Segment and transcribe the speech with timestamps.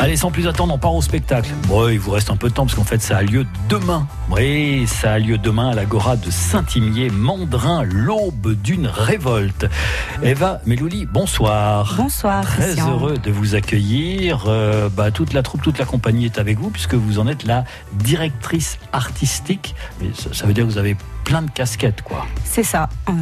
[0.00, 1.50] Allez, sans plus attendre, on part au spectacle.
[1.66, 4.06] Bon, il vous reste un peu de temps parce qu'en fait, ça a lieu demain.
[4.30, 9.66] Oui, ça a lieu demain à l'Agora de Saint-Imier, Mandrin, l'aube d'une révolte.
[10.22, 11.94] Eva Melouli, bonsoir.
[11.96, 12.44] Bonsoir.
[12.44, 12.92] Très Christian.
[12.92, 14.44] heureux de vous accueillir.
[14.46, 17.44] Euh, bah, toute la troupe, toute la compagnie est avec vous puisque vous en êtes
[17.44, 19.74] la directrice artistique.
[20.00, 22.26] Mais ça, ça veut dire que vous avez plein de casquettes, quoi.
[22.44, 22.88] C'est ça.
[23.08, 23.12] Euh,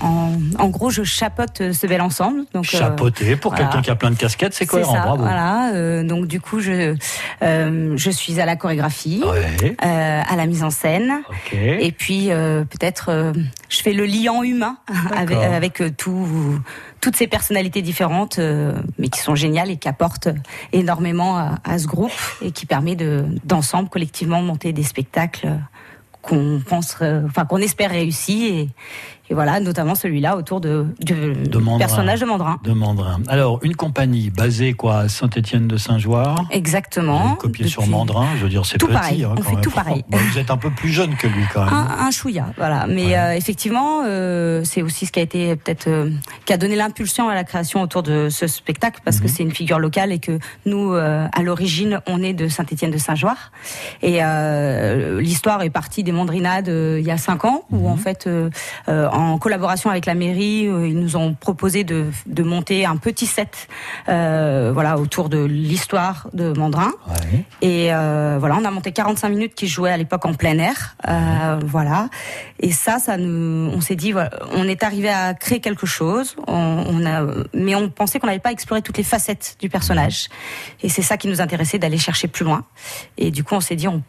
[0.00, 2.40] en, en gros, je chapeaute euh, ce bel ensemble.
[2.52, 3.66] Donc, euh, Chapeauté pour voilà.
[3.66, 5.22] quelqu'un qui a plein de casquettes, c'est cohérent, ça, bravo.
[5.22, 5.72] Voilà.
[5.74, 6.96] Euh, donc du coup, je
[7.40, 11.22] je suis à la chorégraphie, Ouais, à la mise en scène.
[11.52, 13.32] Et puis peut-être
[13.68, 14.78] je fais le liant humain
[15.16, 16.60] avec, tout,
[17.00, 18.38] toutes ces personnalités différentes,
[18.98, 20.28] mais qui sont géniales et qui apportent
[20.72, 22.12] énormément à, à ce groupe
[22.42, 25.58] et qui permet de d'ensemble collectivement monter des spectacles
[26.22, 28.68] qu'on pense, euh, enfin qu'on espère réussis et,
[29.32, 31.78] et voilà, notamment celui-là autour de, du De Mandrin.
[31.78, 32.58] personnage de Mandrin.
[32.62, 33.18] de Mandrin.
[33.28, 36.34] Alors, une compagnie basée quoi à Saint-Étienne de Saint-Joire.
[36.36, 37.28] Vous Exactement.
[37.30, 38.92] avez copié sur Mandrin, je veux dire, c'est petit.
[38.92, 39.60] pareil, hein, on quand fait même.
[39.64, 40.04] tout pareil.
[40.10, 41.72] Bon, vous êtes un peu plus jeune que lui quand même.
[41.72, 42.86] Un, un chouïa, voilà.
[42.86, 43.16] Mais Ouais.
[43.16, 46.10] euh, effectivement, euh, c'est aussi ce qui a été peut-être euh,
[46.44, 49.22] qui a donné l'impulsion à la création autour de ce spectacle parce Mhm.
[49.22, 52.98] que c'est une figure locale et que nous, à l'origine, on est de Saint-Étienne de
[52.98, 53.50] Saint-Joire
[54.02, 54.20] et
[55.20, 57.86] l'histoire est partie des Mondrinades euh, il y a cinq ans où Mhm.
[57.86, 58.28] en fait,
[59.22, 63.26] en collaboration avec la mairie, euh, ils nous ont proposé de, de monter un petit
[63.26, 63.68] set,
[64.08, 66.92] euh, voilà, autour de l'histoire de Mandrin.
[67.08, 67.44] Ouais.
[67.60, 70.96] Et euh, voilà, on a monté 45 minutes qui jouaient à l'époque en plein air,
[71.64, 72.08] voilà.
[72.60, 76.36] Et ça, ça nous, on s'est dit, voilà, on est arrivé à créer quelque chose.
[76.46, 80.28] On, on a, mais on pensait qu'on n'avait pas exploré toutes les facettes du personnage.
[80.82, 82.64] Et c'est ça qui nous intéressait d'aller chercher plus loin.
[83.18, 84.02] Et du coup, on s'est dit, on,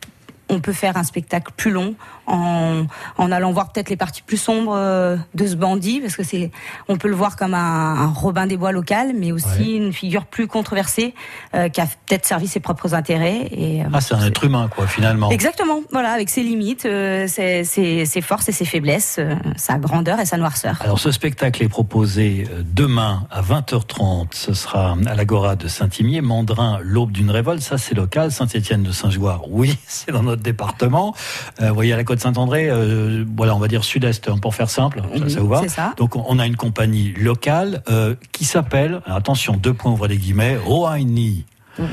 [0.54, 1.96] on peut faire un spectacle plus long
[2.28, 2.84] en,
[3.18, 6.52] en allant voir peut-être les parties plus sombres euh, de ce bandit, parce que c'est,
[6.88, 9.76] on peut le voir comme un, un Robin des Bois local, mais aussi Ouais.
[9.76, 11.14] une figure plus controversée
[11.54, 13.48] euh, qui a peut-être servi ses propres intérêts.
[13.52, 15.30] Et, euh, Ah, c'est un être humain, quoi, finalement.
[15.32, 19.20] Exactement, voilà, avec ses limites, euh, ses, ses- ses forces et ses faiblesses,
[19.58, 20.78] sa grandeur et sa noirceur.
[20.82, 24.28] Alors, ce spectacle est proposé demain à 20h30.
[24.32, 26.22] Ce sera à l'Agora de Saint-Imier.
[26.22, 27.62] Mandrin, l'aube d'une révolte.
[27.62, 28.32] Ça, c'est local.
[28.32, 31.16] Saint-Étienne de Saint-Joire, oui, c'est dans notre département.
[31.62, 34.54] Euh, vous voyez, à la côte Saint-André, euh, voilà, on va dire sud-est, hein, pour
[34.54, 35.02] faire simple.
[35.28, 35.94] Ça, vous va ça.
[35.98, 40.58] Donc, on a une compagnie locale euh, qui s'appelle, attention, deux points, ouvrez les guillemets,
[40.58, 41.46] Roaini.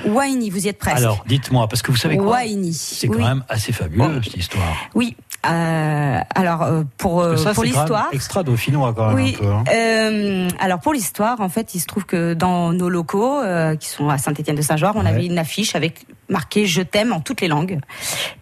[0.05, 0.99] Waini, vous y êtes presque.
[0.99, 2.75] Alors, dites-moi, parce que vous savez quoi Waini.
[2.75, 3.23] C'est quand oui.
[3.25, 4.77] même assez fabuleux, cette histoire.
[4.95, 5.17] Oui.
[5.51, 8.09] Euh, alors euh, pour euh, ça, pour l'histoire.
[8.13, 9.37] extra dauphinois, quand même, Oui.
[9.41, 9.73] un peu.
[9.73, 10.49] hein.
[10.61, 13.41] alors pour l'histoire, en fait, il se trouve que dans nos locaux,
[13.81, 15.09] qui sont à Saint-Étienne-de-Saint-Joire, on Ouais.
[15.09, 17.79] avait une affiche avec marqué "Je t'aime" en toutes les langues.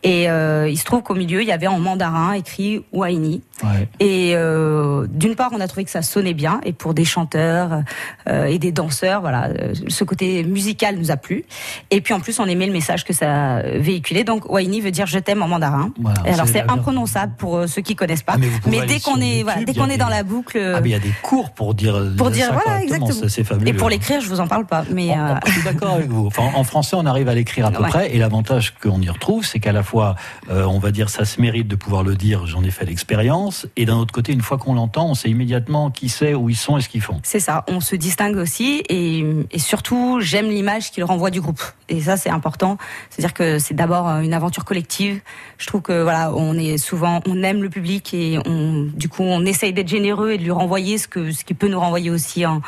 [0.03, 3.43] Et euh, il se trouve qu'au milieu, il y avait en mandarin écrit Waini.
[3.65, 3.89] Ouais.
[3.99, 7.83] Et euh, d'une part, on a trouvé que ça sonnait bien, et pour des chanteurs
[8.29, 9.49] euh, et des danseurs, voilà,
[9.89, 11.45] ce côté musical nous a plu.
[11.91, 14.23] Et puis en plus, on aimait le message que ça véhiculait.
[14.23, 15.91] Donc Waini veut dire "Je t'aime" en mandarin.
[16.01, 18.35] Voilà, alors c'est imprononçable pour ceux qui connaissent pas.
[18.37, 20.73] Ah, mais dès qu'on est, YouTube, voilà, dès qu'on est des- dans la boucle.
[20.77, 23.29] Ah, mais il y a des cours pour dire, Pour dire, voilà, exactement.
[23.29, 23.71] c'est fabuleux.
[23.71, 24.85] et pour l'écrire, je vous en parle pas.
[24.93, 25.15] Mais
[25.47, 26.27] suis d'accord avec vous.
[26.27, 27.89] Enfin, en français, on arrive à l'écrire peu Ouais.
[27.91, 30.15] près, et l'avantage qu'on y retrouve, c'est qu'à la fois,
[30.51, 32.47] euh, on va dire, ça se mérite de pouvoir le dire.
[32.47, 35.91] J'en ai fait l'expérience, et d'un autre côté, une fois qu'on l'entend, on sait immédiatement
[35.91, 37.21] qui c'est, où ils sont et ce qu'ils font.
[37.23, 41.63] c'est ça, on se distingue aussi et, et surtout j'aime l'image qu'il renvoie du groupe.
[41.89, 42.77] Et ça c'est important,
[43.11, 45.21] c'est-à-dire que c'est d'abord euh, une aventure collective.
[45.57, 49.23] Je trouve que voilà, on est souvent, on aime le public et on, du coup
[49.23, 52.11] on essaye d'être généreux et de lui renvoyer ce que ce qui peut nous renvoyer
[52.11, 52.61] aussi en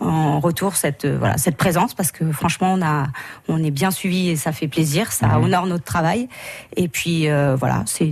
[0.00, 3.06] en retour cette euh, voilà cette présence parce que franchement on a
[3.48, 6.28] on est bien suivi et ça fait plaisir ça honore notre travail.
[6.76, 8.10] Et puis euh, voilà c'est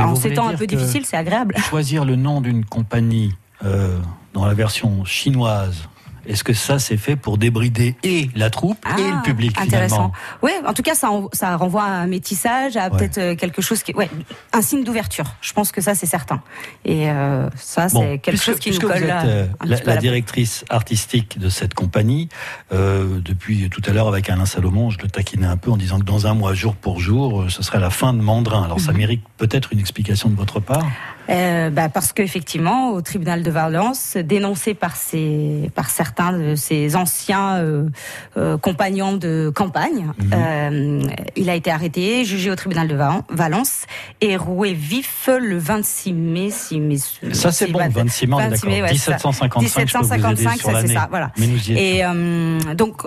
[0.00, 1.56] en ces temps un peu difficiles c'est agréable.
[1.58, 3.34] Choisir le nom d'une compagnie
[3.64, 3.98] euh,
[4.34, 5.88] dans la version chinoise,
[6.28, 9.94] est-ce que ça, c'est fait pour débrider et la troupe et le public, Ah, intéressant.
[9.96, 10.12] finalement
[10.42, 12.90] Oui, en tout cas, ça, ça renvoie à un métissage, à Ouais.
[12.98, 14.08] peut-être euh, quelque chose qui, ouais,
[14.52, 15.26] un signe d'ouverture.
[15.40, 16.42] Je pense que ça, c'est certain.
[16.84, 19.76] Et euh, ça, Bon, c'est quelque puisque- chose qui nous colle vous êtes euh, euh,
[19.86, 22.28] la, directrice artistique de cette compagnie,
[22.72, 25.98] euh, depuis tout à l'heure avec Alain Salomon, je le taquinais un peu en disant
[25.98, 28.62] que dans un mois, jour pour jour, ce serait la fin de Mandrin.
[28.62, 28.84] Alors Mhm.
[28.84, 30.86] ça mérite peut-être une explication de votre part?
[31.30, 36.96] Euh, bah, parce qu'effectivement, au tribunal de Valence, dénoncé par ces, par certains de ses
[36.96, 37.88] anciens euh,
[38.36, 41.02] euh, compagnons de campagne, euh,
[41.36, 43.84] il a été arrêté, jugé au tribunal de Val- Valence
[44.20, 46.50] et roué vif le 26 mai.
[46.50, 48.70] Si mes- Ça c'est si bon, ma- 26 mai, on est 26 d'accord.
[48.70, 49.12] mai, ouais, c'est ça.
[49.12, 51.30] 1755, je peux vous aider 1755, sur ça, c'est ça, voilà.
[51.38, 51.72] Mais nous y.
[51.78, 53.02] Et euh, donc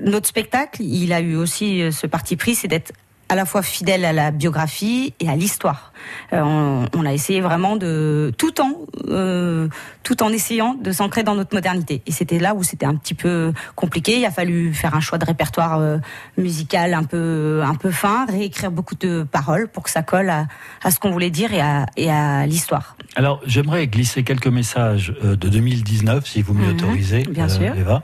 [0.00, 2.92] notre spectacle, il a eu aussi ce parti pris, c'est d'être
[3.34, 5.92] à la fois fidèle à la biographie et à l'histoire.
[6.32, 9.68] Euh, on, a essayé vraiment de tout en euh,
[10.04, 12.00] tout en essayant de s'ancrer dans notre modernité.
[12.06, 14.20] Et c'était là où c'était un petit peu compliqué.
[14.20, 15.98] Il a fallu faire un choix de répertoire euh,
[16.38, 20.46] musical un peu un peu fin, réécrire beaucoup de paroles pour que ça colle à,
[20.88, 22.96] ce qu'on voulait dire et à, et à l'histoire.
[23.16, 27.74] Alors j'aimerais glisser quelques messages de 2019, si vous m'y mhm, autorisez, bien sûr.
[27.76, 28.00] Eva.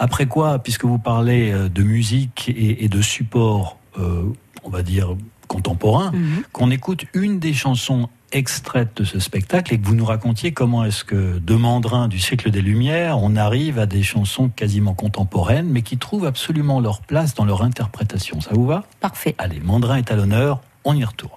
[0.00, 3.78] Après quoi, puisque vous parlez de musique et, et de support,
[4.64, 5.16] on va dire
[5.48, 6.44] contemporain, mhm.
[6.52, 10.84] qu'on écoute une des chansons extraites de ce spectacle et que vous nous racontiez comment
[10.84, 15.68] est-ce que de Mandrin du siècle des Lumières, on arrive à des chansons quasiment contemporaines,
[15.68, 18.40] mais qui trouvent absolument leur place dans leur interprétation.
[18.40, 18.84] Ça vous va?
[19.00, 19.34] Parfait.
[19.38, 21.32] Allez, Mandrin est à l'honneur, on y retourne.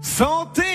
[0.00, 0.69] Santé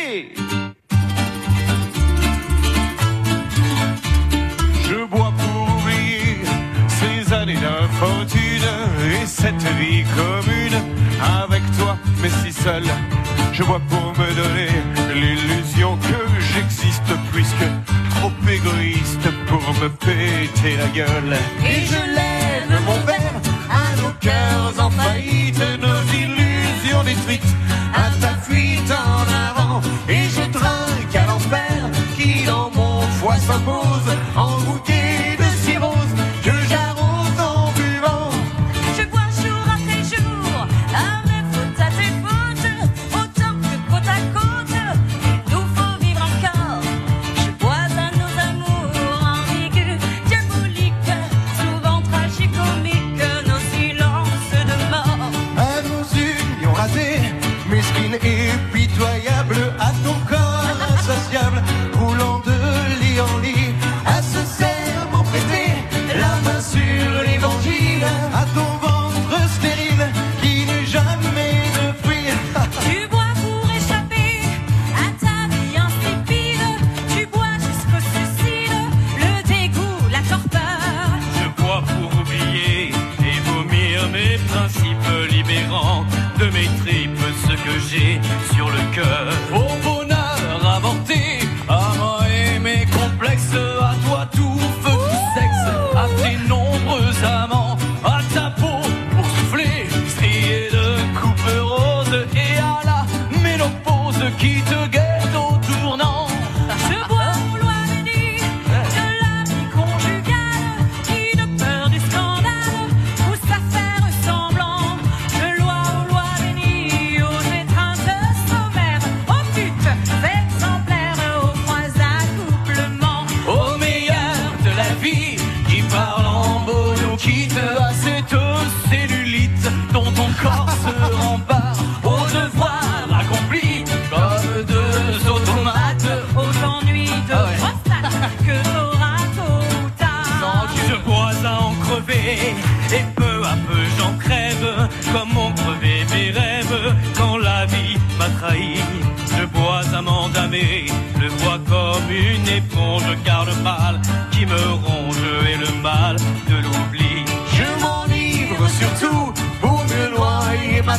[9.45, 10.79] cette vie commune
[11.43, 12.83] avec toi, mais si seul.
[13.53, 14.71] Je bois pour me donner
[15.13, 16.19] l'illusion que
[16.49, 17.67] j'existe puisque
[18.15, 21.35] trop égoïste pour me péter la gueule.
[21.63, 23.39] Et je lève mon verre
[23.69, 27.53] à nos cœurs en faillite, nos illusions détruites,
[27.93, 29.81] à ta fuite en avant.
[30.09, 31.79] Et je trinque à l'enfer
[32.17, 33.94] qui dans mon foie s'impose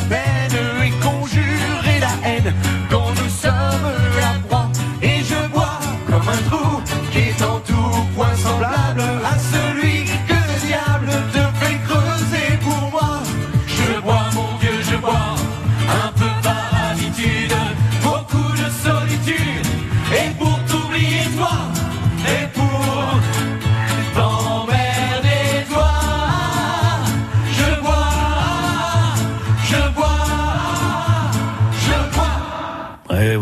[0.05, 0.26] my.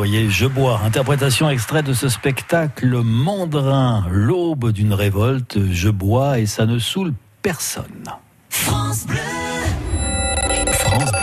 [0.05, 5.57] Je bois, interprétation extraite de ce spectacle Mandrin, l'aube d'une révolte.
[5.71, 8.03] Je bois et ça ne saoule personne.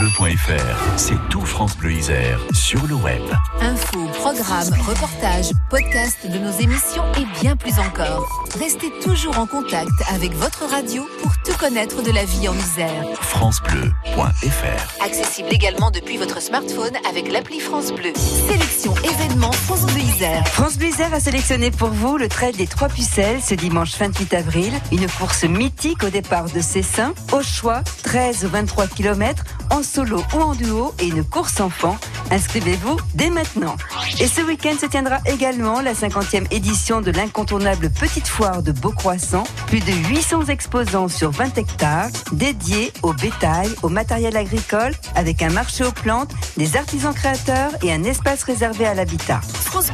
[0.03, 3.23] FranceBleu.fr, c'est tout France Bleu Isère sur le web.
[3.61, 8.29] Infos, programmes, reportages, podcasts de nos émissions et bien plus encore.
[8.59, 13.05] Restez toujours en contact avec votre radio pour tout connaître de la vie en Isère.
[13.21, 15.05] FranceBleu.fr.
[15.05, 18.13] Accessible également depuis votre smartphone avec l'appli France Bleu.
[18.49, 20.47] Sélection événements France Bleu Isère.
[20.49, 24.35] France Bleu Isère a sélectionné pour vous le trail des Trois Pucelles ce dimanche 28
[24.35, 24.73] avril.
[24.91, 27.15] Une course mythique au départ de Cessin.
[27.33, 29.45] Au choix, 13 ou 23 km.
[29.71, 31.99] En solo ou en duo et une course enfant.
[32.31, 33.77] Inscrivez-vous dès maintenant.
[34.21, 39.45] Et ce week-end se tiendra également la 50e édition de l'incontournable Petite Foire de Beaucroissant.
[39.67, 45.51] Plus de 800 exposants sur 20 hectares dédiés au bétail, au matériel agricole, avec un
[45.51, 49.41] marché aux plantes, des artisans créateurs et un espace réservé à l'habitat.
[49.43, 49.91] France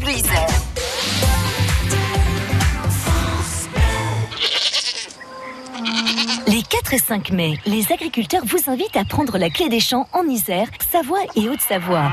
[6.89, 10.25] 4 et 5 mai, les agriculteurs vous invitent à prendre la clé des champs en
[10.25, 12.11] Isère, Savoie et Haute-Savoie.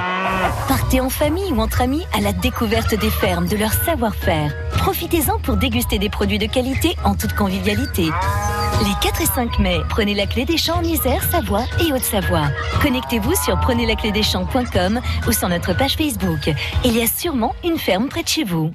[0.67, 4.53] Partez en famille ou entre amis à la découverte des fermes, de leur savoir-faire.
[4.73, 8.03] Profitez-en pour déguster des produits de qualité en toute convivialité.
[8.03, 12.49] Les 4 et 5 mai, prenez la clé des champs en Isère, Savoie et Haute-Savoie.
[12.81, 16.53] Connectez-vous sur prenezlaclédeschamps.com ou sur notre page Facebook.
[16.83, 18.73] Il y a sûrement une ferme près de chez vous.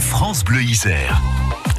[0.00, 1.20] France Bleu Isère.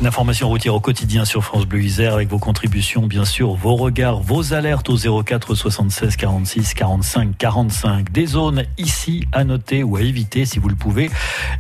[0.04, 4.20] L'information routière au quotidien sur France Bleu Isère avec vos contributions, bien sûr, vos regards,
[4.20, 8.12] vos alertes au 04 76 46 45 45.
[8.12, 11.10] Des zones ici à noter ou à éviter si vous le pouvez.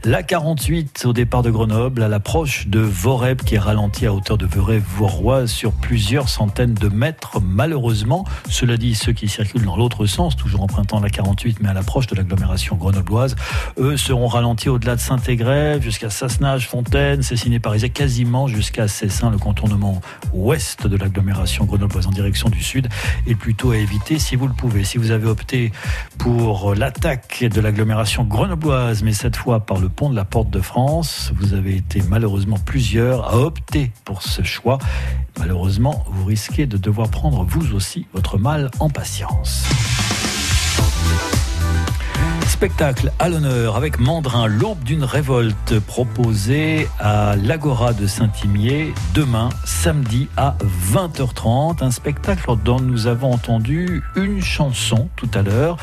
[0.03, 4.37] La 48 au départ de Grenoble, à l'approche de Voreb qui est ralenti à hauteur
[4.37, 7.39] de Verey-Vorois sur plusieurs centaines de mètres.
[7.41, 11.73] Malheureusement, cela dit, ceux qui circulent dans l'autre sens, toujours empruntant la 48 mais à
[11.73, 13.37] l'approche de l'agglomération grenobloise,
[13.79, 17.89] eux seront ralentis au-delà de Saint-Égrève jusqu'à Sassenage, Fontaine, Cessiné, Parisé,
[18.47, 20.01] jusqu'à Cessin, le contournement
[20.33, 22.87] ouest de l'agglomération grenobloise en direction du sud
[23.27, 24.83] est plutôt à éviter si vous le pouvez.
[24.83, 25.71] Si vous avez opté
[26.17, 30.61] pour l'attaque de l'agglomération grenobloise, mais cette fois par le pont de la Porte de
[30.61, 34.79] France, vous avez été malheureusement plusieurs à opter pour ce choix.
[35.37, 39.65] Malheureusement, vous risquez de devoir prendre vous aussi votre mal en patience.
[42.55, 50.29] Spectacle à l'honneur avec Mandrin, l'aube d'une révolte proposée à l'Agora de Saint-Imier demain, samedi
[50.37, 50.55] à
[50.93, 51.83] 20h30.
[51.83, 55.75] Un spectacle dont nous avons entendu une chanson tout à l'heure.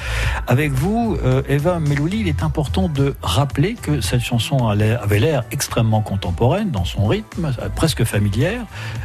[0.47, 5.45] Avec vous, euh, Eva Melouli, il est important de rappeler que cette chanson avait l'air
[5.51, 8.65] extrêmement contemporaine dans son rythme, presque familière,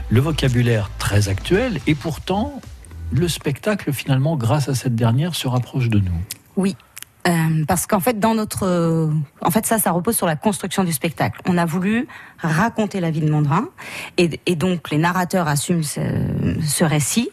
[0.09, 2.61] le vocabulaire très actuel et pourtant
[3.11, 6.21] le spectacle finalement, grâce à cette dernière, se rapproche de nous.
[6.55, 6.77] Oui,
[7.27, 9.09] euh, parce qu'en fait, dans notre, euh,
[9.41, 11.41] en fait, ça, ça repose sur la construction du spectacle.
[11.45, 12.07] On a voulu
[12.39, 13.69] raconter la vie de Mondrin,
[14.17, 16.01] et, donc les narrateurs assument ce,
[16.65, 17.29] ce récit.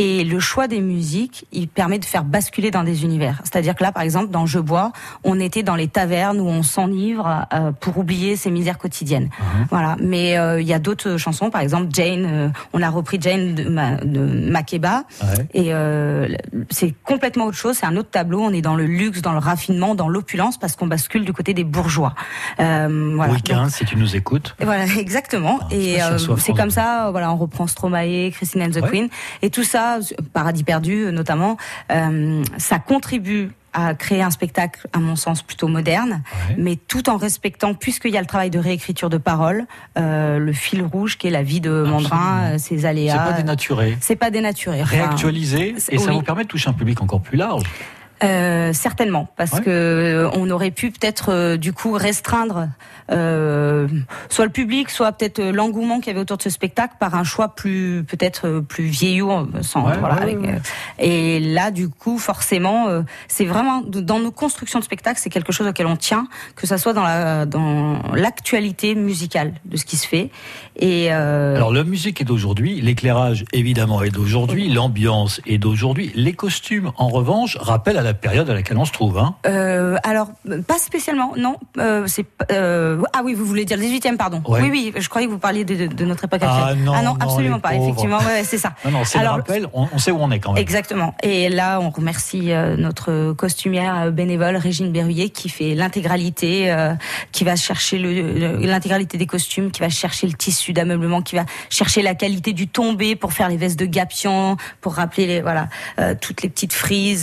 [0.00, 3.40] Et le choix des musiques, il permet de faire basculer dans des univers.
[3.42, 4.92] C'est-à-dire que là, par exemple, dans Je bois,
[5.24, 9.24] on était dans les tavernes où on s'enivre euh, pour oublier ses misères quotidiennes.
[9.40, 9.66] Mhm.
[9.70, 9.96] Voilà.
[10.00, 12.26] Mais euh, il y a d'autres chansons, par exemple Jane.
[12.30, 15.46] euh, on a repris Jane de, Ma- de Makeba, Ouais.
[15.52, 16.28] et euh,
[16.70, 17.76] c'est complètement autre chose.
[17.78, 18.40] C'est un autre tableau.
[18.40, 21.54] On est dans le luxe, dans le raffinement, dans l'opulence, parce qu'on bascule du côté
[21.54, 22.14] des bourgeois.
[22.60, 23.32] Euh, voilà.
[23.34, 24.54] Donc, XV, si tu nous écoutes.
[24.60, 25.58] Voilà, exactement.
[25.62, 28.90] Ah, et euh, c'est comme ça, voilà, on reprend Stromae, Christine and the Ouais.
[28.90, 29.08] Queen,
[29.42, 29.87] et tout ça,
[30.32, 31.56] Paradis perdu notamment,
[31.92, 36.56] euh, ça contribue à créer un spectacle, à mon sens, plutôt moderne, Ouais.
[36.58, 39.66] mais tout en respectant, puisqu'il y a le travail de réécriture de paroles,
[39.98, 43.18] euh, le fil rouge qui est la vie de Mandrin, euh, ses C'est aléas.
[43.18, 43.96] pas dénaturé.
[44.00, 44.80] C'est pas dénaturé.
[44.82, 46.16] Enfin, Réactualisé c'est- et ça oui.
[46.16, 47.62] vous permet de toucher un public encore plus large.
[48.24, 49.60] Euh, certainement, parce Ouais.
[49.62, 52.68] que euh, on aurait pu peut-être euh, du coup restreindre
[53.12, 53.86] euh,
[54.28, 57.14] soit le public, soit peut-être euh, l'engouement qu'il y avait autour de ce spectacle par
[57.14, 60.16] un choix plus peut-être euh, plus vieillot, sans Ouais, voilà.
[60.16, 60.48] ouais, avec, ouais.
[60.54, 60.58] euh,
[60.98, 65.52] et là, du coup, forcément, euh, c'est vraiment dans nos constructions de spectacle, c'est quelque
[65.52, 69.96] chose auquel on tient, que ça soit dans la dans l'actualité musicale de ce qui
[69.96, 70.30] se fait.
[70.76, 76.10] Et euh, Alors la musique est d'aujourd'hui, l'éclairage évidemment est d'aujourd'hui, l'ambiance est d'aujourd'hui.
[76.14, 79.18] Les costumes, en revanche, rappellent à la période à laquelle on se trouve.
[79.18, 79.34] Hein.
[79.46, 80.28] Euh, alors,
[80.66, 81.56] pas spécialement, non.
[81.78, 84.42] Euh, c'est euh, ah oui, vous voulez dire le 18e, pardon.
[84.46, 84.60] Ouais.
[84.62, 86.84] Oui, oui, je croyais que vous parliez de, de- de notre époque Ah actuelle.
[86.84, 87.84] non, non, absolument pas, pauvres.
[87.84, 88.72] effectivement, ouais, c'est ça.
[88.84, 90.62] Non, non, c'est le rappel, on, on sait où on est quand même.
[90.62, 91.14] Exactement.
[91.22, 96.74] Et là, on remercie notre costumière bénévole Régine Berruyer qui fait l'intégralité,
[97.32, 101.44] qui va chercher le- l'intégralité des costumes, qui va chercher le tissu d'ameublement, qui va
[101.70, 105.68] chercher la qualité du tombé pour faire les vestes de Gapion, pour rappeler les voilà
[106.20, 107.22] toutes les petites frises.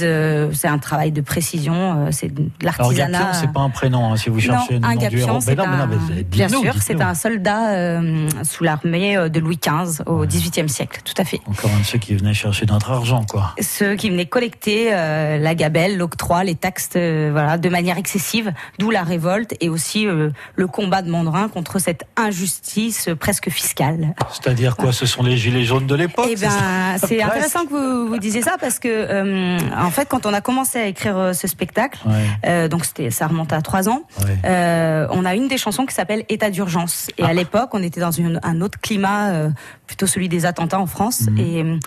[0.54, 3.18] c'est un travail de précision, euh, c'est de Alors l'artisanat.
[3.20, 5.26] Gapion, c'est pas un prénom, hein, si vous cherchez non, le un nom du héros.
[5.28, 8.64] Gapion, c'est Ben non, mais un, mais dites-nous, bien sûr, c'est un soldat euh, sous
[8.64, 11.40] l'armée euh, de Louis XV au XVIIIe siècle, tout à fait.
[11.48, 13.54] Encore un de ceux qui venaient chercher notre argent, quoi.
[13.62, 18.52] ceux qui venaient collecter euh, la gabelle, l'octroi, les taxes, euh, voilà, de manière excessive,
[18.80, 24.16] d'où la révolte et aussi le combat de Mandrin contre cette injustice presque fiscale.
[24.32, 27.70] C'est-à-dire quoi Ce sont les gilets jaunes de l'époque Eh c'est ben, c'est intéressant que
[27.70, 31.18] vous, vous disiez ça parce que, en fait, quand on a commencé commencé à écrire
[31.18, 32.14] euh, ce spectacle, Ouais,
[32.48, 34.02] euh, donc c'était, ça remonte à trois ans.
[34.22, 34.38] ouais.
[34.46, 37.08] Euh, on a une des chansons qui s'appelle État d'urgence.
[37.18, 37.28] Et Ah.
[37.28, 39.50] à l'époque, on était dans une- un autre climat,
[39.86, 41.22] plutôt celui des attentats en France.
[41.30, 41.40] Mhm.
[41.40, 41.80] Et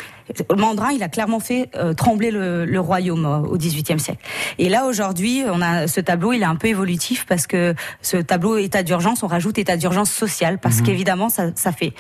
[0.57, 4.23] Mandrin, il a clairement fait euh, trembler le, le royaume euh, au XVIIIe siècle.
[4.59, 8.17] Et là, aujourd'hui, on a ce tableau, il est un peu évolutif parce que ce
[8.19, 10.83] tableau État d'urgence, on rajoute État d'urgence sociale parce Mhm.
[10.87, 11.93] qu'évidemment, ça, ça fait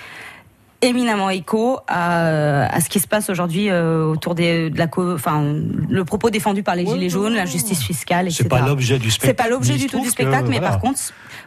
[0.80, 5.14] éminemment écho à, à ce qui se passe aujourd'hui euh, autour des, de la, co-
[5.14, 5.42] enfin,
[5.88, 7.38] le propos défendu par les Ouais, gilets ouais, jaunes, ouais.
[7.38, 8.42] l'injustice fiscale, etc.
[8.44, 9.48] C'est pas l'objet du C'est spectacle.
[9.48, 10.68] pas l'objet du tout du que, spectacle, mais voilà.
[10.70, 11.00] par contre,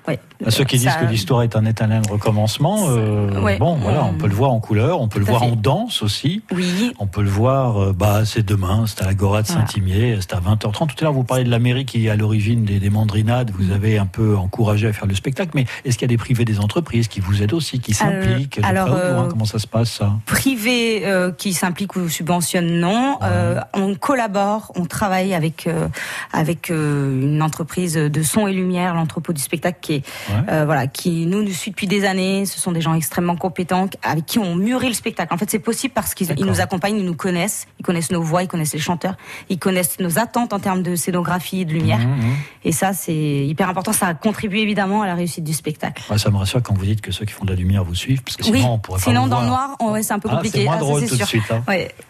[0.08, 3.58] ouais, À ceux qui disent que l'histoire est un éternel recommencement, euh, Ouais.
[3.58, 5.52] bon, voilà, on peut le voir en couleur, on peut le Tout voir fait.
[5.52, 6.44] en danse aussi.
[6.54, 9.66] Oui, On peut le voir, euh, bah, c'est demain, c'est à l'Agora de Voilà.
[9.66, 10.88] Saint-Imier, c'est à 20h30.
[10.90, 13.52] Tout à l'heure, vous parlez de la mairie qui est à l'origine des, des mandrinades.
[13.58, 16.18] Vous avez un peu encouragé à faire le spectacle, mais est-ce qu'il y a des
[16.18, 18.60] privés des entreprises qui vous aident aussi, qui s'impliquent
[19.22, 23.20] loin euh, Comment ça se passe, ça privé euh, qui s'implique ou subventionne, non.
[23.22, 25.88] Euh, on collabore, on travaille avec euh,
[26.34, 30.66] avec une entreprise de son et lumière, l'entrepôt du spectacle, qui est Ouais.
[30.66, 32.46] voilà, qui nous nous suit depuis des années.
[32.46, 35.34] Ce sont des gens extrêmement compétents avec qui on mûrit le spectacle.
[35.34, 38.22] En fait, c'est possible parce qu'ils ils nous accompagnent, ils nous connaissent, ils connaissent nos
[38.22, 39.16] voix, ils connaissent les chanteurs,
[39.50, 42.00] ils connaissent nos attentes en termes de scénographie, de lumière.
[42.00, 42.36] Mhm, mhm.
[42.64, 43.94] Et ça, c'est hyper important.
[43.94, 46.04] Ça contribue évidemment à la réussite du spectacle.
[46.10, 47.96] Ouais, ça me rassure quand vous dites que ceux qui font de la lumière vous
[47.96, 50.20] suivent, parce que sinon oui, on pourrait pas sinon dans le noir, ouais, c'est un
[50.20, 50.60] peu Ah, compliqué.
[50.60, 51.44] c'est moins Ah, ça, drôle c'est tout de suite.
[51.52, 51.64] hein.
[51.68, 51.92] Ouais.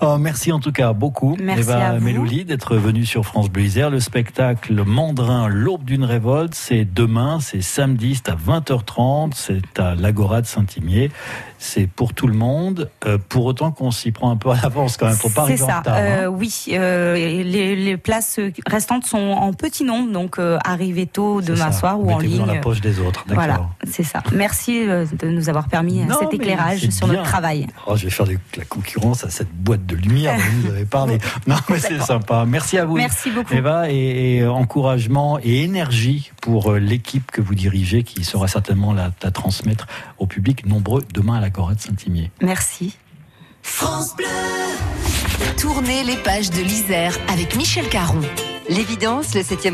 [0.00, 1.98] Oh, merci en tout cas beaucoup, Merci Eva.
[1.98, 3.62] Melouli, d'être venue sur France Bleu.
[3.90, 9.94] Le spectacle Mandrin, l'aube d'une révolte, c'est demain, c'est samedi, c'est à 20h30, c'est à
[9.96, 11.10] l'Agora de Saint-Imier.
[11.58, 14.96] C'est pour tout le monde, euh, pour autant qu'on s'y prend un peu à l'avance
[14.96, 15.78] quand même, pour pas arriver en ça.
[15.78, 15.94] retard.
[15.96, 16.28] Euh, hein.
[16.28, 21.70] oui, euh, les, les places restantes sont en petit nombre, donc euh, arrivez tôt demain
[21.72, 22.38] soir ou en ligne.
[22.38, 23.44] dans la poche des autres, d'accord.
[23.44, 24.22] Voilà, c'est ça.
[24.32, 27.18] Merci euh, de nous avoir permis euh, Non, cet éclairage sur bien.
[27.18, 27.66] notre travail.
[27.86, 30.84] Oh, je vais faire de la concurrence à cette boîte de lumière dont vous avez
[30.84, 31.18] parlé.
[31.46, 32.44] Non, mais c'est sympa.
[32.46, 32.96] Merci à vous.
[32.96, 33.52] Merci beaucoup.
[33.52, 38.92] Eva, et, et encouragement et énergie pour euh, l'équipe que vous dirigez, qui saura certainement
[38.92, 39.86] la, la transmettre
[40.18, 42.30] au public nombreux demain à la Corée de Saint-Imier.
[42.40, 42.96] Merci.
[45.58, 48.20] Tournez les pages de l'Isère avec Michel Caron.
[48.68, 49.66] L'évidence, le 7